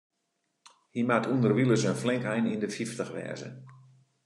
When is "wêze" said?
3.15-3.49